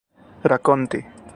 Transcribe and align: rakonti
rakonti 0.49 0.99